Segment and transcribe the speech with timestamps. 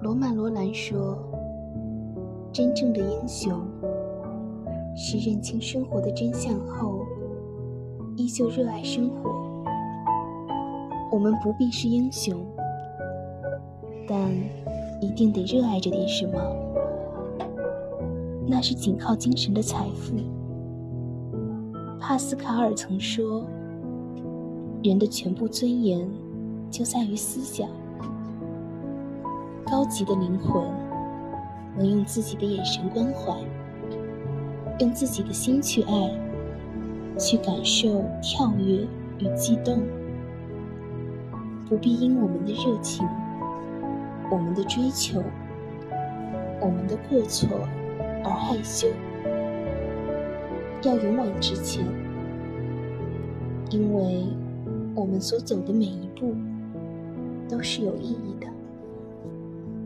[0.00, 1.18] 罗曼·罗兰说
[2.54, 3.60] ：“真正的英雄
[4.96, 7.04] 是认清生活的真相后，
[8.16, 9.64] 依旧热爱生活。
[11.10, 12.36] 我们不必是英雄，
[14.06, 14.30] 但
[15.00, 16.38] 一定得热爱着点什么，
[18.46, 20.14] 那是仅靠精神的财富。”
[21.98, 23.44] 帕斯卡尔曾说
[24.84, 26.08] ：“人的全部尊严
[26.70, 27.68] 就在于思想。
[29.70, 30.64] 高级的灵魂
[31.76, 33.36] 能用自己的眼神关怀，
[34.78, 36.10] 用自己的心去爱，
[37.18, 38.86] 去感受跳跃
[39.18, 39.82] 与激动。
[41.68, 43.06] 不必因我们的热情、
[44.30, 45.22] 我们的追求、
[46.60, 47.46] 我们的过错
[48.24, 48.88] 而害羞。”
[50.82, 51.84] 要勇往直前，
[53.70, 54.24] 因为
[54.94, 56.34] 我们所走的每一步
[57.48, 58.46] 都是有意义的。